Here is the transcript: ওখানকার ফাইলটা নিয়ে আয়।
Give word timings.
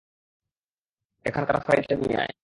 ওখানকার 1.25 1.57
ফাইলটা 1.65 1.95
নিয়ে 1.95 2.17
আয়। 2.21 2.33